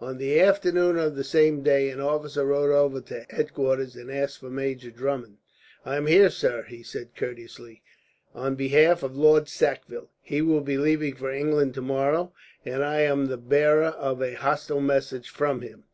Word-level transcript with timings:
On 0.00 0.16
the 0.16 0.40
afternoon 0.40 0.96
of 0.96 1.14
the 1.14 1.22
same 1.22 1.62
day, 1.62 1.90
an 1.90 2.00
officer 2.00 2.46
rode 2.46 2.70
over 2.74 3.02
to 3.02 3.26
headquarters 3.28 3.96
and 3.96 4.10
asked 4.10 4.38
for 4.38 4.48
Major 4.48 4.90
Drummond. 4.90 5.36
"I 5.84 5.96
am 5.98 6.06
here, 6.06 6.30
sir," 6.30 6.62
he 6.66 6.82
said 6.82 7.14
courteously, 7.14 7.82
"on 8.34 8.54
behalf 8.54 9.02
of 9.02 9.14
Lord 9.14 9.46
Sackville. 9.46 10.08
He 10.22 10.40
will 10.40 10.62
be 10.62 10.78
leaving 10.78 11.14
for 11.16 11.30
England 11.30 11.74
tomorrow, 11.74 12.32
and 12.64 12.82
I 12.82 13.00
am 13.00 13.26
the 13.26 13.36
bearer 13.36 13.88
of 13.88 14.22
a 14.22 14.32
hostile 14.32 14.80
message 14.80 15.28
from 15.28 15.60
him. 15.60 15.84